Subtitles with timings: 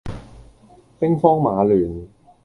[0.97, 2.07] 兵荒馬亂